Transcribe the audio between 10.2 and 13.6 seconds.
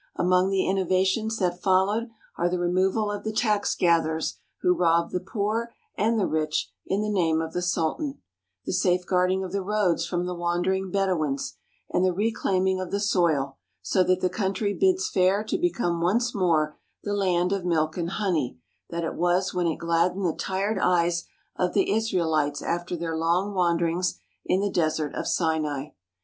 the wandering Bedouins, and the reclaiming of the soil,